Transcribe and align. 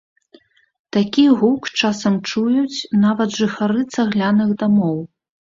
Такі 0.97 1.25
гук 1.41 1.69
часам 1.83 2.17
чуюць 2.29 2.87
нават 3.05 3.37
жыхары 3.43 3.81
цагляных 3.99 4.49
дамоў. 4.65 4.99